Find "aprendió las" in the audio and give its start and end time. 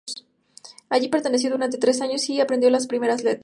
2.41-2.87